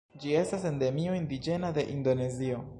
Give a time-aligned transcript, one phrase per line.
[0.21, 2.67] Ĝi estas endemio indiĝena de Indonezio.